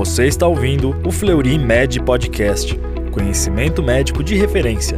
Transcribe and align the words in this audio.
Você 0.00 0.26
está 0.26 0.46
ouvindo 0.46 0.98
o 1.06 1.12
Fleury 1.12 1.58
Med 1.58 2.02
Podcast, 2.02 2.74
conhecimento 3.12 3.82
médico 3.82 4.24
de 4.24 4.34
referência. 4.34 4.96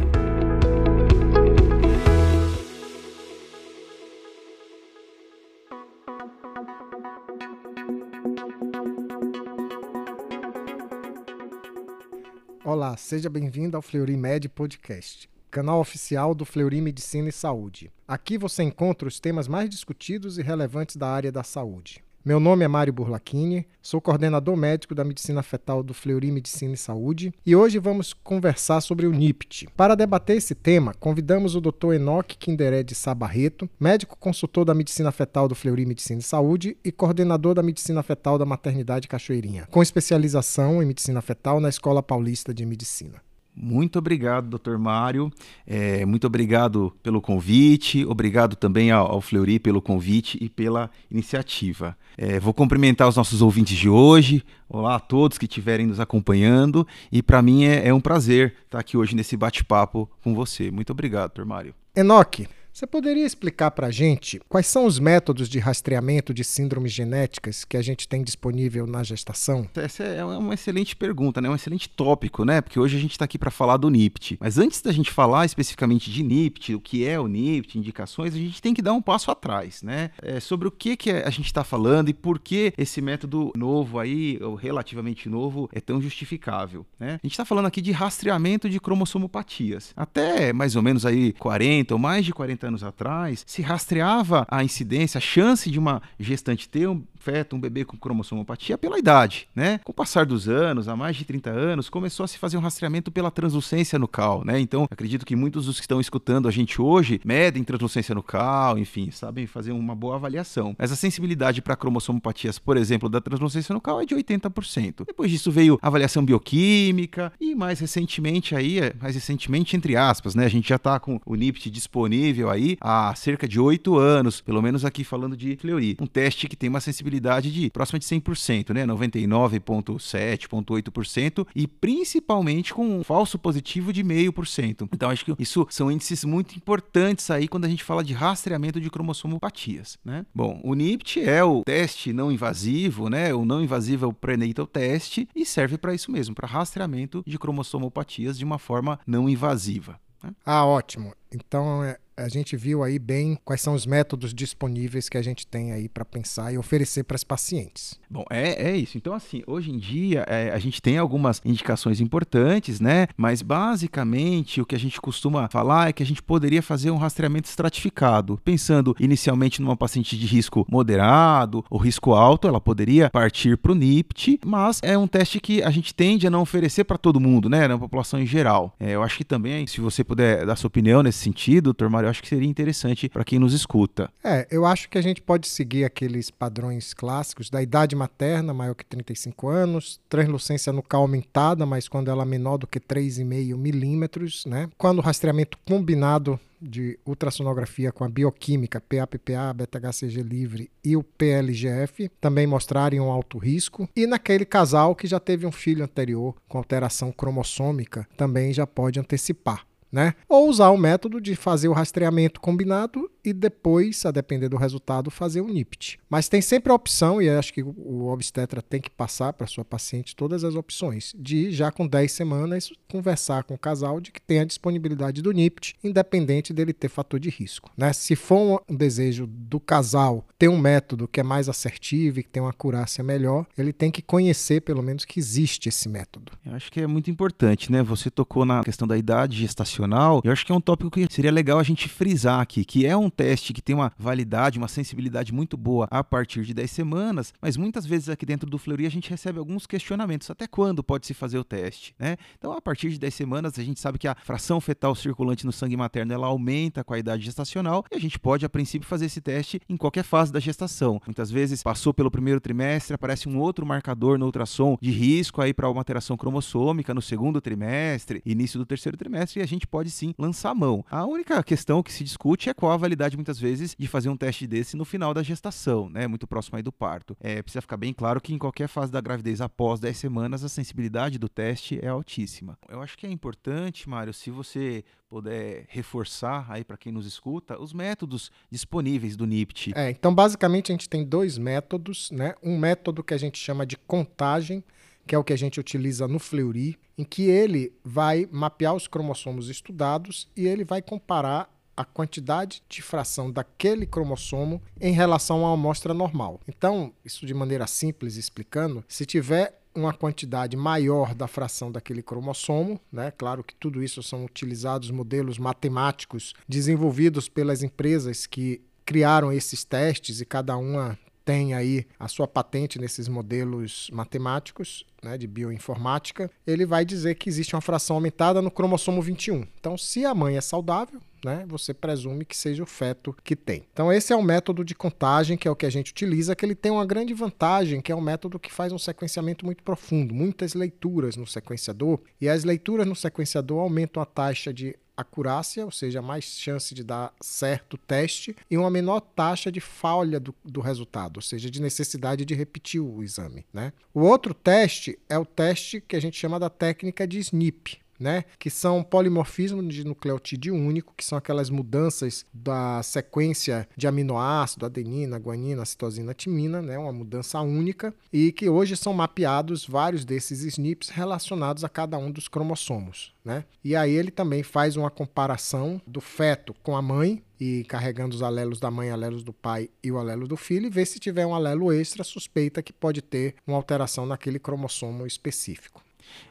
Olá, 12.63 12.95
seja 12.95 13.29
bem-vindo 13.29 13.75
ao 13.75 13.81
Fleury 13.81 14.15
Med 14.15 14.47
Podcast, 14.47 15.29
canal 15.51 15.81
oficial 15.81 16.33
do 16.33 16.45
Fleury 16.45 16.79
Medicina 16.79 17.27
e 17.27 17.33
Saúde. 17.33 17.91
Aqui 18.07 18.37
você 18.37 18.63
encontra 18.63 19.05
os 19.05 19.19
temas 19.19 19.49
mais 19.49 19.69
discutidos 19.69 20.37
e 20.37 20.41
relevantes 20.41 20.95
da 20.95 21.09
área 21.09 21.29
da 21.29 21.43
saúde. 21.43 22.01
Meu 22.25 22.39
nome 22.39 22.63
é 22.63 22.69
Mário 22.69 22.93
Burlachini, 22.93 23.67
sou 23.81 23.99
coordenador 23.99 24.55
médico 24.55 24.95
da 24.95 25.03
medicina 25.03 25.43
fetal 25.43 25.83
do 25.83 25.93
Fleury 25.93 26.31
Medicina 26.31 26.73
e 26.73 26.77
Saúde 26.77 27.33
e 27.45 27.53
hoje 27.53 27.79
vamos 27.79 28.13
conversar 28.13 28.79
sobre 28.79 29.05
o 29.05 29.11
NIPT. 29.11 29.67
Para 29.75 29.93
debater 29.93 30.37
esse 30.37 30.55
tema, 30.55 30.93
convidamos 30.93 31.53
o 31.53 31.59
Dr. 31.59 31.95
Enoque 31.95 32.37
Kinderé 32.37 32.81
de 32.81 32.95
Sabarreto, 32.95 33.69
médico 33.77 34.17
consultor 34.17 34.63
da 34.63 34.73
medicina 34.73 35.11
fetal 35.11 35.49
do 35.49 35.55
Fleury 35.55 35.85
Medicina 35.85 36.21
e 36.21 36.23
Saúde 36.23 36.77
e 36.81 36.93
coordenador 36.93 37.55
da 37.55 37.61
medicina 37.61 38.01
fetal 38.01 38.37
da 38.37 38.45
Maternidade 38.45 39.09
Cachoeirinha, 39.09 39.67
com 39.69 39.83
especialização 39.83 40.81
em 40.81 40.85
medicina 40.85 41.21
fetal 41.21 41.59
na 41.59 41.67
Escola 41.67 42.01
Paulista 42.01 42.53
de 42.53 42.65
Medicina. 42.65 43.21
Muito 43.55 43.99
obrigado, 43.99 44.49
doutor 44.49 44.79
Mário. 44.79 45.31
É, 45.65 46.05
muito 46.05 46.25
obrigado 46.25 46.91
pelo 47.03 47.21
convite. 47.21 48.03
Obrigado 48.05 48.55
também 48.55 48.89
ao, 48.89 49.11
ao 49.11 49.21
Fleury 49.21 49.59
pelo 49.59 49.81
convite 49.81 50.37
e 50.41 50.49
pela 50.49 50.89
iniciativa. 51.09 51.95
É, 52.17 52.39
vou 52.39 52.53
cumprimentar 52.53 53.07
os 53.07 53.15
nossos 53.15 53.41
ouvintes 53.41 53.77
de 53.77 53.87
hoje. 53.87 54.43
Olá 54.67 54.95
a 54.95 54.99
todos 54.99 55.37
que 55.37 55.45
estiverem 55.45 55.85
nos 55.85 55.99
acompanhando. 55.99 56.87
E 57.11 57.21
para 57.21 57.41
mim 57.41 57.65
é, 57.65 57.87
é 57.87 57.93
um 57.93 58.01
prazer 58.01 58.55
estar 58.65 58.79
aqui 58.79 58.97
hoje 58.97 59.15
nesse 59.15 59.37
bate-papo 59.37 60.09
com 60.23 60.33
você. 60.33 60.71
Muito 60.71 60.91
obrigado, 60.91 61.29
doutor 61.33 61.45
Mário. 61.45 61.75
Enoque, 61.95 62.47
você 62.73 62.87
poderia 62.87 63.23
explicar 63.23 63.69
para 63.69 63.87
a 63.87 63.91
gente 63.91 64.41
quais 64.49 64.65
são 64.65 64.87
os 64.87 64.97
métodos 64.97 65.47
de 65.47 65.59
rastreamento 65.59 66.33
de 66.33 66.43
síndromes 66.43 66.91
genéticas 66.91 67.63
que 67.63 67.77
a 67.77 67.83
gente 67.83 68.07
tem 68.07 68.23
disponível 68.23 68.87
na 68.87 69.03
gestação? 69.03 69.69
Essa 69.75 70.03
é 70.03 70.25
uma 70.25 70.55
excelente 70.55 70.95
pergunta, 70.95 71.39
né? 71.39 71.47
um 71.47 71.53
excelente 71.53 71.87
tópico, 71.87 72.43
né? 72.43 72.61
Porque 72.61 72.79
hoje 72.79 72.97
a 72.97 72.99
gente 72.99 73.11
está 73.11 73.25
aqui 73.25 73.37
para 73.37 73.51
falar 73.51 73.77
do 73.77 73.91
NIPT. 73.91 74.37
Mas 74.39 74.57
antes 74.57 74.81
da 74.81 74.91
gente 74.91 75.11
falar 75.11 75.45
especificamente 75.45 76.09
de 76.09 76.23
NIPT, 76.23 76.73
o 76.73 76.79
que 76.79 77.05
é 77.05 77.19
o 77.19 77.27
NIPT, 77.27 77.77
indicações, 77.77 78.33
a 78.33 78.37
gente 78.37 78.59
tem 78.59 78.73
que 78.73 78.81
dar 78.81 78.93
um 78.93 79.01
passo 79.01 79.29
atrás, 79.29 79.83
né? 79.83 80.09
É, 80.19 80.39
sobre 80.39 80.67
o 80.67 80.71
que, 80.71 80.97
que 80.97 81.11
a 81.11 81.29
gente 81.29 81.45
está 81.45 81.63
falando 81.63 82.09
e 82.09 82.13
por 82.13 82.39
que 82.39 82.73
esse 82.75 83.01
método 83.01 83.51
novo 83.55 83.99
aí, 83.99 84.39
ou 84.41 84.55
relativamente 84.55 85.29
novo, 85.29 85.69
é 85.71 85.79
tão 85.79 86.01
justificável, 86.01 86.83
né? 86.99 87.19
A 87.21 87.27
gente 87.27 87.33
está 87.33 87.45
falando 87.45 87.67
aqui 87.67 87.81
de 87.81 87.91
rastreamento 87.91 88.67
de 88.67 88.79
cromossomopatias. 88.79 89.93
Até 89.95 90.51
mais 90.51 90.75
ou 90.75 90.81
menos 90.81 91.05
aí 91.05 91.33
40 91.33 91.93
ou 91.93 91.99
mais 91.99 92.25
de 92.25 92.33
40 92.33 92.62
anos 92.65 92.83
atrás, 92.83 93.43
se 93.47 93.61
rastreava 93.61 94.45
a 94.49 94.63
incidência, 94.63 95.17
a 95.17 95.21
chance 95.21 95.69
de 95.69 95.79
uma 95.79 96.01
gestante 96.19 96.67
ter 96.69 96.87
um 96.87 97.03
feto, 97.23 97.55
um 97.55 97.59
bebê 97.59 97.85
com 97.85 97.95
cromossomopatia 97.97 98.77
pela 98.77 98.99
idade, 98.99 99.47
né? 99.55 99.79
Com 99.83 99.93
o 99.93 99.95
passar 99.95 100.25
dos 100.25 100.49
anos, 100.49 100.89
há 100.89 100.95
mais 100.95 101.15
de 101.15 101.23
30 101.23 101.49
anos, 101.49 101.89
começou 101.89 102.25
a 102.25 102.27
se 102.27 102.37
fazer 102.37 102.57
um 102.57 102.59
rastreamento 102.59 103.09
pela 103.11 103.31
translucência 103.31 103.97
nucal, 103.97 104.43
né? 104.43 104.59
Então, 104.59 104.85
acredito 104.91 105.25
que 105.25 105.35
muitos 105.35 105.65
dos 105.65 105.77
que 105.77 105.83
estão 105.83 106.01
escutando 106.01 106.47
a 106.49 106.51
gente 106.51 106.81
hoje 106.81 107.21
medem 107.23 107.63
translucência 107.63 108.13
nucal, 108.13 108.77
enfim, 108.77 109.09
sabem 109.09 109.47
fazer 109.47 109.71
uma 109.71 109.95
boa 109.95 110.15
avaliação. 110.15 110.75
Mas 110.77 110.91
a 110.91 110.97
sensibilidade 110.97 111.61
para 111.61 111.77
cromossomopatias, 111.77 112.59
por 112.59 112.75
exemplo, 112.75 113.07
da 113.07 113.21
translucência 113.21 113.73
nucal 113.73 114.01
é 114.01 114.05
de 114.05 114.13
80%. 114.13 115.05
Depois 115.07 115.31
disso 115.31 115.49
veio 115.49 115.79
avaliação 115.81 116.25
bioquímica 116.25 117.31
e 117.39 117.55
mais 117.55 117.79
recentemente 117.79 118.53
aí, 118.53 118.79
mais 119.01 119.15
recentemente 119.15 119.77
entre 119.77 119.95
aspas, 119.95 120.35
né? 120.35 120.45
A 120.45 120.49
gente 120.49 120.67
já 120.67 120.75
está 120.75 120.99
com 120.99 121.21
o 121.25 121.35
NIPT 121.35 121.69
disponível 121.69 122.49
aí 122.49 122.75
há 122.81 123.15
cerca 123.15 123.47
de 123.47 123.59
8 123.59 123.97
anos, 123.97 124.41
pelo 124.41 124.61
menos 124.61 124.83
aqui 124.83 125.05
falando 125.05 125.37
de 125.37 125.55
Fleury. 125.55 125.95
Um 126.01 126.05
teste 126.05 126.49
que 126.49 126.55
tem 126.55 126.69
uma 126.69 126.81
sensibilidade 126.81 127.12
de 127.19 127.69
próxima 127.71 127.99
de 127.99 128.05
100%, 128.05 128.73
né? 128.73 128.85
99,7,8% 128.85 131.45
e 131.55 131.67
principalmente 131.67 132.73
com 132.73 132.99
um 132.99 133.03
falso 133.03 133.37
positivo 133.37 133.91
de 133.93 134.03
0,5%. 134.03 134.89
Então 134.91 135.09
acho 135.09 135.25
que 135.25 135.35
isso 135.39 135.65
são 135.69 135.91
índices 135.91 136.23
muito 136.23 136.55
importantes 136.55 137.29
aí 137.31 137.47
quando 137.47 137.65
a 137.65 137.69
gente 137.69 137.83
fala 137.83 138.03
de 138.03 138.13
rastreamento 138.13 138.79
de 138.79 138.89
cromossomopatias, 138.89 139.97
né? 140.03 140.25
Bom, 140.33 140.59
o 140.63 140.73
NIPT 140.73 141.21
é 141.21 141.43
o 141.43 141.61
teste 141.63 142.13
não 142.13 142.31
invasivo, 142.31 143.09
né? 143.09 143.33
O 143.33 143.43
não 143.45 143.61
invasivo 143.61 144.05
é 144.05 144.07
o 144.07 144.13
prenatal 144.13 144.67
test 144.67 145.25
e 145.35 145.45
serve 145.45 145.77
para 145.77 145.93
isso 145.93 146.11
mesmo, 146.11 146.33
para 146.35 146.47
rastreamento 146.47 147.23
de 147.25 147.37
cromossomopatias 147.37 148.37
de 148.37 148.45
uma 148.45 148.57
forma 148.57 148.99
não 149.05 149.29
invasiva. 149.29 149.99
Né? 150.23 150.31
Ah, 150.45 150.65
ótimo. 150.65 151.13
Então, 151.31 151.83
é, 151.83 151.97
a 152.15 152.27
gente 152.27 152.55
viu 152.55 152.83
aí 152.83 152.99
bem 152.99 153.37
quais 153.43 153.61
são 153.61 153.73
os 153.73 153.85
métodos 153.85 154.33
disponíveis 154.33 155.09
que 155.09 155.17
a 155.17 155.21
gente 155.21 155.45
tem 155.45 155.71
aí 155.71 155.89
para 155.89 156.05
pensar 156.05 156.53
e 156.53 156.57
oferecer 156.57 157.03
para 157.03 157.15
os 157.15 157.23
pacientes. 157.23 157.99
Bom, 158.09 158.23
é, 158.29 158.71
é 158.71 158.77
isso. 158.77 158.97
Então, 158.97 159.13
assim, 159.13 159.41
hoje 159.47 159.71
em 159.71 159.77
dia 159.77 160.25
é, 160.27 160.51
a 160.51 160.59
gente 160.59 160.81
tem 160.81 160.97
algumas 160.97 161.41
indicações 161.43 161.99
importantes, 161.99 162.79
né? 162.79 163.07
Mas 163.17 163.41
basicamente 163.41 164.61
o 164.61 164.65
que 164.65 164.75
a 164.75 164.79
gente 164.79 165.01
costuma 165.01 165.49
falar 165.49 165.89
é 165.89 165.93
que 165.93 166.03
a 166.03 166.05
gente 166.05 166.21
poderia 166.21 166.61
fazer 166.61 166.91
um 166.91 166.97
rastreamento 166.97 167.49
estratificado, 167.49 168.39
pensando 168.43 168.95
inicialmente 168.99 169.61
numa 169.61 169.75
paciente 169.75 170.17
de 170.17 170.25
risco 170.25 170.65
moderado 170.69 171.63
ou 171.69 171.79
risco 171.79 172.13
alto, 172.13 172.47
ela 172.47 172.61
poderia 172.61 173.09
partir 173.09 173.57
para 173.57 173.71
o 173.71 173.75
NIPT, 173.75 174.39
mas 174.45 174.79
é 174.83 174.97
um 174.97 175.07
teste 175.07 175.39
que 175.39 175.63
a 175.63 175.71
gente 175.71 175.93
tende 175.93 176.27
a 176.27 176.29
não 176.29 176.41
oferecer 176.41 176.83
para 176.83 176.97
todo 176.97 177.19
mundo, 177.19 177.49
né? 177.49 177.67
Na 177.67 177.77
população 177.77 178.19
em 178.19 178.25
geral. 178.25 178.73
É, 178.79 178.91
eu 178.91 179.03
acho 179.03 179.17
que 179.17 179.23
também, 179.23 179.65
se 179.67 179.81
você 179.81 180.03
puder 180.03 180.45
dar 180.45 180.55
sua 180.55 180.67
opinião 180.67 181.01
nesse 181.01 181.19
sentido, 181.19 181.65
doutor 181.65 181.89
eu 182.05 182.09
acho 182.09 182.21
que 182.21 182.27
seria 182.27 182.47
interessante 182.47 183.09
para 183.09 183.23
quem 183.23 183.39
nos 183.39 183.53
escuta. 183.53 184.09
É, 184.23 184.47
eu 184.51 184.65
acho 184.65 184.89
que 184.89 184.97
a 184.97 185.01
gente 185.01 185.21
pode 185.21 185.47
seguir 185.47 185.83
aqueles 185.83 186.29
padrões 186.29 186.93
clássicos 186.93 187.49
da 187.49 187.61
idade 187.61 187.95
materna, 187.95 188.53
maior 188.53 188.75
que 188.75 188.85
35 188.85 189.47
anos, 189.47 189.99
translucência 190.09 190.71
nucal 190.71 191.01
aumentada, 191.01 191.65
mas 191.65 191.87
quando 191.87 192.09
ela 192.09 192.23
é 192.23 192.25
menor 192.25 192.57
do 192.57 192.67
que 192.67 192.79
3,5 192.79 193.55
milímetros, 193.57 194.45
né? 194.45 194.69
Quando 194.77 194.99
o 194.99 195.01
rastreamento 195.01 195.57
combinado 195.65 196.39
de 196.63 196.97
ultrassonografia 197.05 197.91
com 197.91 198.03
a 198.03 198.09
bioquímica 198.09 198.81
PAPPA, 198.81 199.53
beta-HCG 199.53 200.23
livre 200.23 200.71
e 200.83 200.95
o 200.95 201.03
PLGF 201.03 202.09
também 202.21 202.47
mostrarem 202.47 202.99
um 202.99 203.11
alto 203.11 203.37
risco. 203.37 203.87
E 203.95 204.07
naquele 204.07 204.45
casal 204.45 204.95
que 204.95 205.05
já 205.05 205.19
teve 205.19 205.45
um 205.45 205.51
filho 205.51 205.83
anterior 205.83 206.35
com 206.47 206.57
alteração 206.57 207.11
cromossômica, 207.11 208.07
também 208.15 208.53
já 208.53 208.65
pode 208.65 208.99
antecipar 208.99 209.65
né? 209.93 210.15
Ou 210.27 210.49
usar 210.49 210.71
o 210.71 210.77
método 210.77 211.21
de 211.21 211.35
fazer 211.35 211.67
o 211.67 211.73
rastreamento 211.73 212.41
combinado 212.41 213.09
e 213.23 213.33
depois, 213.33 214.05
a 214.05 214.11
depender 214.11 214.49
do 214.49 214.57
resultado, 214.57 215.09
fazer 215.09 215.41
o 215.41 215.47
NIPT. 215.47 215.99
Mas 216.09 216.27
tem 216.27 216.41
sempre 216.41 216.71
a 216.71 216.75
opção, 216.75 217.21
e 217.21 217.29
acho 217.29 217.53
que 217.53 217.63
o 217.63 218.07
obstetra 218.07 218.61
tem 218.61 218.81
que 218.81 218.89
passar 218.89 219.33
para 219.33 219.47
sua 219.47 219.63
paciente 219.63 220.15
todas 220.15 220.43
as 220.43 220.55
opções, 220.55 221.13
de 221.17 221.51
já 221.51 221.71
com 221.71 221.87
10 221.87 222.11
semanas 222.11 222.71
conversar 222.89 223.43
com 223.43 223.53
o 223.53 223.57
casal 223.57 223.99
de 223.99 224.11
que 224.11 224.21
tem 224.21 224.39
a 224.39 224.45
disponibilidade 224.45 225.21
do 225.21 225.31
NIPT, 225.31 225.75
independente 225.83 226.53
dele 226.53 226.73
ter 226.73 226.89
fator 226.89 227.19
de 227.19 227.29
risco. 227.29 227.71
Né? 227.77 227.93
Se 227.93 228.15
for 228.15 228.63
um 228.69 228.75
desejo 228.75 229.27
do 229.27 229.59
casal 229.59 230.25
ter 230.37 230.47
um 230.47 230.57
método 230.57 231.07
que 231.07 231.19
é 231.19 231.23
mais 231.23 231.47
assertivo 231.47 232.19
e 232.19 232.23
que 232.23 232.29
tem 232.29 232.41
uma 232.41 232.49
acurácia 232.49 233.03
melhor, 233.03 233.45
ele 233.57 233.71
tem 233.73 233.89
que 233.89 234.01
conhecer 234.01 234.61
pelo 234.61 234.83
menos 234.83 235.05
que 235.05 235.19
existe 235.19 235.69
esse 235.69 235.87
método. 235.87 236.33
Eu 236.45 236.53
acho 236.53 236.71
que 236.71 236.81
é 236.81 236.87
muito 236.87 237.09
importante, 237.09 237.71
né? 237.71 237.81
Você 237.83 238.09
tocou 238.09 238.45
na 238.45 238.63
questão 238.63 238.87
da 238.87 238.97
idade 238.97 239.37
gestacional, 239.37 240.21
eu 240.23 240.31
acho 240.31 240.45
que 240.45 240.51
é 240.51 240.55
um 240.55 240.61
tópico 240.61 240.91
que 240.91 241.07
seria 241.09 241.31
legal 241.31 241.59
a 241.59 241.63
gente 241.63 241.87
frisar 241.87 242.39
aqui, 242.39 242.65
que 242.65 242.85
é 242.85 242.95
um 242.95 243.09
teste 243.13 243.53
que 243.53 243.61
tem 243.61 243.75
uma 243.75 243.93
validade, 243.97 244.57
uma 244.57 244.67
sensibilidade 244.67 245.33
muito 245.33 245.55
boa 245.55 245.87
a 245.89 246.03
partir 246.03 246.43
de 246.43 246.53
10 246.53 246.69
semanas, 246.69 247.33
mas 247.41 247.55
muitas 247.55 247.85
vezes 247.85 248.09
aqui 248.09 248.25
dentro 248.25 248.49
do 248.49 248.57
Fleury 248.57 248.85
a 248.85 248.91
gente 248.91 249.09
recebe 249.09 249.39
alguns 249.39 249.65
questionamentos. 249.65 250.29
Até 250.29 250.47
quando 250.47 250.83
pode 250.83 251.05
se 251.05 251.13
fazer 251.13 251.37
o 251.37 251.43
teste? 251.43 251.95
Né? 251.97 252.17
Então, 252.37 252.51
a 252.53 252.61
partir 252.61 252.89
de 252.89 252.99
10 252.99 253.13
semanas, 253.13 253.59
a 253.59 253.63
gente 253.63 253.79
sabe 253.79 253.97
que 253.97 254.07
a 254.07 254.15
fração 254.23 254.59
fetal 254.59 254.95
circulante 254.95 255.45
no 255.45 255.51
sangue 255.51 255.77
materno 255.77 256.13
ela 256.13 256.27
aumenta 256.27 256.83
com 256.83 256.93
a 256.93 256.99
idade 256.99 257.23
gestacional 257.23 257.85
e 257.91 257.95
a 257.95 257.99
gente 257.99 258.19
pode, 258.19 258.45
a 258.45 258.49
princípio, 258.49 258.87
fazer 258.87 259.05
esse 259.05 259.21
teste 259.21 259.61
em 259.69 259.77
qualquer 259.77 260.03
fase 260.03 260.31
da 260.31 260.39
gestação. 260.39 261.01
Muitas 261.05 261.29
vezes 261.29 261.63
passou 261.63 261.93
pelo 261.93 262.11
primeiro 262.11 262.39
trimestre, 262.39 262.93
aparece 262.93 263.29
um 263.29 263.39
outro 263.39 263.65
marcador 263.65 264.17
no 264.17 264.25
ultrassom 264.25 264.77
de 264.81 264.91
risco 264.91 265.41
aí 265.41 265.53
para 265.53 265.69
uma 265.69 265.79
alteração 265.79 266.17
cromossômica 266.17 266.93
no 266.93 267.01
segundo 267.01 267.39
trimestre, 267.39 268.21
início 268.25 268.59
do 268.59 268.65
terceiro 268.65 268.97
trimestre, 268.97 269.39
e 269.39 269.43
a 269.43 269.47
gente 269.47 269.67
pode 269.67 269.91
sim 269.91 270.13
lançar 270.17 270.51
a 270.51 270.55
mão. 270.55 270.83
A 270.89 271.05
única 271.05 271.41
questão 271.43 271.83
que 271.83 271.91
se 271.91 272.03
discute 272.03 272.49
é 272.49 272.53
qual 272.53 272.71
a 272.71 272.77
validade 272.77 273.02
muitas 273.11 273.39
vezes 273.39 273.75
de 273.77 273.87
fazer 273.87 274.09
um 274.09 274.17
teste 274.17 274.47
desse 274.47 274.77
no 274.77 274.85
final 274.85 275.13
da 275.13 275.23
gestação, 275.23 275.89
né? 275.89 276.07
Muito 276.07 276.27
próximo 276.27 276.57
aí 276.57 276.63
do 276.63 276.71
parto. 276.71 277.15
É, 277.19 277.41
precisa 277.41 277.61
ficar 277.61 277.77
bem 277.77 277.93
claro 277.93 278.21
que 278.21 278.33
em 278.33 278.37
qualquer 278.37 278.67
fase 278.67 278.91
da 278.91 279.01
gravidez 279.01 279.41
após 279.41 279.79
10 279.79 279.97
semanas 279.97 280.43
a 280.43 280.49
sensibilidade 280.49 281.17
do 281.17 281.27
teste 281.27 281.79
é 281.81 281.87
altíssima. 281.87 282.57
Eu 282.69 282.81
acho 282.81 282.97
que 282.97 283.05
é 283.05 283.09
importante, 283.09 283.89
Mário, 283.89 284.13
se 284.13 284.29
você 284.29 284.83
puder 285.09 285.65
reforçar 285.69 286.45
aí 286.49 286.63
para 286.63 286.77
quem 286.77 286.91
nos 286.91 287.05
escuta 287.05 287.61
os 287.61 287.73
métodos 287.73 288.31
disponíveis 288.49 289.15
do 289.15 289.27
NIPT. 289.27 289.73
É, 289.75 289.91
então 289.91 290.13
basicamente 290.13 290.71
a 290.71 290.73
gente 290.73 290.89
tem 290.89 291.03
dois 291.05 291.37
métodos, 291.37 292.09
né? 292.11 292.33
Um 292.41 292.57
método 292.57 293.03
que 293.03 293.13
a 293.13 293.17
gente 293.17 293.37
chama 293.37 293.65
de 293.65 293.77
contagem 293.77 294.63
que 295.05 295.13
é 295.13 295.17
o 295.17 295.23
que 295.23 295.33
a 295.33 295.37
gente 295.37 295.59
utiliza 295.59 296.07
no 296.07 296.19
Fleury, 296.19 296.77
em 296.97 297.03
que 297.03 297.23
ele 297.23 297.73
vai 297.83 298.27
mapear 298.31 298.73
os 298.73 298.87
cromossomos 298.87 299.49
estudados 299.49 300.29
e 300.35 300.47
ele 300.47 300.63
vai 300.63 300.81
comparar 300.81 301.52
a 301.75 301.83
quantidade 301.83 302.61
de 302.69 302.81
fração 302.81 303.31
daquele 303.31 303.85
cromossomo 303.85 304.61
em 304.79 304.93
relação 304.93 305.45
à 305.45 305.53
amostra 305.53 305.93
normal. 305.93 306.39
Então, 306.47 306.93
isso 307.03 307.25
de 307.25 307.33
maneira 307.33 307.67
simples 307.67 308.15
explicando, 308.15 308.83
se 308.87 309.05
tiver 309.05 309.59
uma 309.75 309.93
quantidade 309.93 310.55
maior 310.55 311.15
da 311.15 311.27
fração 311.27 311.71
daquele 311.71 312.03
cromossomo, 312.03 312.79
né? 312.91 313.11
Claro 313.11 313.43
que 313.43 313.55
tudo 313.55 313.83
isso 313.83 314.03
são 314.03 314.23
utilizados 314.23 314.91
modelos 314.91 315.39
matemáticos 315.39 316.33
desenvolvidos 316.47 317.27
pelas 317.27 317.63
empresas 317.63 318.27
que 318.27 318.61
criaram 318.85 319.31
esses 319.31 319.63
testes 319.63 320.21
e 320.21 320.25
cada 320.25 320.55
uma 320.57 320.97
tem 321.25 321.53
aí 321.53 321.85
a 321.99 322.07
sua 322.07 322.27
patente 322.27 322.79
nesses 322.79 323.07
modelos 323.07 323.89
matemáticos 323.91 324.85
né, 325.03 325.17
de 325.17 325.27
bioinformática, 325.27 326.29
ele 326.45 326.65
vai 326.65 326.85
dizer 326.85 327.15
que 327.15 327.29
existe 327.29 327.55
uma 327.55 327.61
fração 327.61 327.97
aumentada 327.97 328.41
no 328.41 328.51
cromossomo 328.51 329.01
21. 329.01 329.45
Então, 329.59 329.77
se 329.77 330.05
a 330.05 330.13
mãe 330.13 330.37
é 330.37 330.41
saudável, 330.41 330.99
né, 331.23 331.45
você 331.47 331.73
presume 331.73 332.25
que 332.25 332.35
seja 332.35 332.63
o 332.63 332.65
feto 332.65 333.15
que 333.23 333.35
tem. 333.35 333.65
Então, 333.71 333.91
esse 333.91 334.11
é 334.11 334.15
o 334.15 334.23
método 334.23 334.63
de 334.63 334.75
contagem, 334.75 335.37
que 335.37 335.47
é 335.47 335.51
o 335.51 335.55
que 335.55 335.65
a 335.65 335.69
gente 335.69 335.91
utiliza, 335.91 336.35
que 336.35 336.45
ele 336.45 336.55
tem 336.55 336.71
uma 336.71 336.85
grande 336.85 337.13
vantagem, 337.13 337.81
que 337.81 337.91
é 337.91 337.95
um 337.95 338.01
método 338.01 338.39
que 338.39 338.51
faz 338.51 338.71
um 338.73 338.77
sequenciamento 338.77 339.45
muito 339.45 339.63
profundo, 339.63 340.13
muitas 340.13 340.53
leituras 340.53 341.15
no 341.15 341.25
sequenciador, 341.25 341.99
e 342.19 342.27
as 342.27 342.43
leituras 342.43 342.85
no 342.85 342.95
sequenciador 342.95 343.61
aumentam 343.61 344.01
a 344.01 344.05
taxa 344.05 344.53
de 344.53 344.75
acurácia, 344.95 345.65
ou 345.65 345.71
seja, 345.71 346.01
mais 346.01 346.25
chance 346.25 346.73
de 346.73 346.83
dar 346.83 347.13
certo 347.21 347.73
o 347.73 347.77
teste, 347.77 348.35
e 348.49 348.57
uma 348.57 348.69
menor 348.69 349.01
taxa 349.01 349.51
de 349.51 349.59
falha 349.59 350.19
do, 350.19 350.33
do 350.43 350.61
resultado, 350.61 351.17
ou 351.17 351.21
seja, 351.21 351.49
de 351.49 351.61
necessidade 351.61 352.25
de 352.25 352.33
repetir 352.33 352.81
o 352.81 353.03
exame. 353.03 353.45
Né? 353.53 353.73
O 353.93 354.01
outro 354.01 354.33
teste 354.33 354.97
é 355.09 355.17
o 355.17 355.25
teste 355.25 355.81
que 355.81 355.95
a 355.95 356.01
gente 356.01 356.17
chama 356.17 356.39
da 356.39 356.49
técnica 356.49 357.07
de 357.07 357.19
SNP, 357.19 357.82
né? 358.03 358.25
Que 358.37 358.49
são 358.49 358.83
polimorfismo 358.83 359.63
de 359.63 359.85
nucleotídeo 359.85 360.53
único, 360.53 360.93
que 360.95 361.05
são 361.05 361.17
aquelas 361.17 361.49
mudanças 361.49 362.25
da 362.33 362.83
sequência 362.83 363.67
de 363.77 363.87
aminoácido, 363.87 364.65
adenina, 364.65 365.17
guanina, 365.17 365.63
citosina, 365.63 366.13
timina, 366.13 366.61
né? 366.61 366.77
Uma 366.77 366.91
mudança 366.91 367.39
única 367.39 367.93
e 368.11 368.33
que 368.33 368.49
hoje 368.49 368.75
são 368.75 368.93
mapeados 368.93 369.65
vários 369.65 370.03
desses 370.03 370.43
SNPs 370.43 370.89
relacionados 370.89 371.63
a 371.63 371.69
cada 371.69 371.97
um 371.97 372.11
dos 372.11 372.27
cromossomos, 372.27 373.13
né? 373.23 373.45
E 373.63 373.73
aí 373.73 373.93
ele 373.93 374.11
também 374.11 374.43
faz 374.43 374.75
uma 374.75 374.91
comparação 374.91 375.81
do 375.87 376.01
feto 376.01 376.53
com 376.61 376.75
a 376.75 376.81
mãe 376.81 377.23
e 377.39 377.63
carregando 377.63 378.15
os 378.15 378.21
alelos 378.21 378.59
da 378.59 378.69
mãe, 378.69 378.89
alelos 378.89 379.23
do 379.23 379.31
pai 379.31 379.69
e 379.81 379.91
o 379.91 379.97
alelo 379.97 380.27
do 380.27 380.35
filho, 380.35 380.67
e 380.67 380.69
vê 380.69 380.85
se 380.85 380.99
tiver 380.99 381.25
um 381.25 381.33
alelo 381.33 381.71
extra, 381.71 382.03
suspeita 382.03 382.61
que 382.61 382.73
pode 382.73 383.01
ter 383.01 383.35
uma 383.47 383.57
alteração 383.57 384.05
naquele 384.05 384.39
cromossomo 384.39 385.07
específico. 385.07 385.83